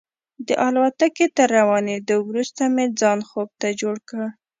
[0.47, 4.21] د الوتکې تر روانېدو وروسته مې ځان خوب ته جوړ کړ.